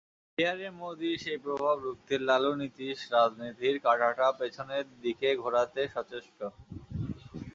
[0.37, 6.39] বিহারে মোদির সেই প্রভাব রুখতে লালু-নিতীশ রাজনীতির কাঁটাটা পেছনের দিকে ঘোরাতে সচেষ্ট।